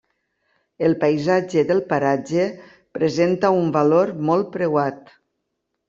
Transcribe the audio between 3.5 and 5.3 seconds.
un valor molt preuat.